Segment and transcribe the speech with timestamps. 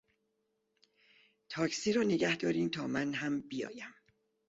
[1.49, 3.93] تاکسی را نگهدارید تا من هم بیایم.